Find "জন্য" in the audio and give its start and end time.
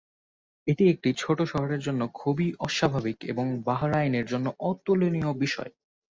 1.81-2.01, 4.25-4.47